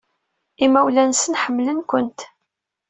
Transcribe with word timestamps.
Imawlan-nsent 0.65 1.39
ḥemmlen-kent. 1.43 2.19